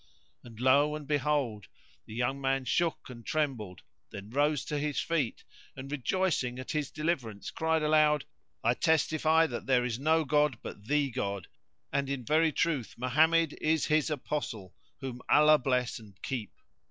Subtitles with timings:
[0.43, 1.67] And lo and behold!
[2.07, 5.43] the young man shook and trembled; then he rose to his feet
[5.75, 8.25] and, rejoicing at his deliverance, cried aloud,
[8.63, 11.47] "I testify that there is no god but the God,
[11.93, 16.51] and in very truth Mohammed is His Apostle, whom Allah bless and keep!"